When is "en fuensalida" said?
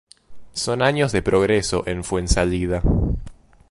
1.85-2.81